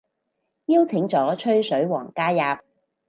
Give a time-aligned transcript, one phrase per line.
[0.65, 2.63] 邀請咗吹水王加入